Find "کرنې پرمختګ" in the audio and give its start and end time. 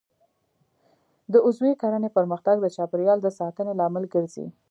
1.81-2.55